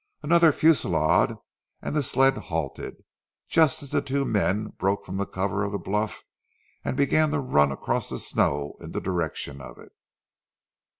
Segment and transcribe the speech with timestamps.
[0.23, 1.35] Another fusillade,
[1.79, 3.03] and the sled halted,
[3.47, 6.23] just as the two men broke from the cover of the bluff
[6.83, 9.91] and began to run across the snow in the direction of it.